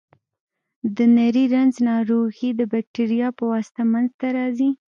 [0.95, 4.69] د نري رنځ ناروغي د بکتریا په واسطه منځ ته راځي.